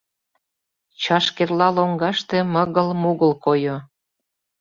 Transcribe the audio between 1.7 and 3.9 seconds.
лоҥгаште мыгыл-мугыл койо.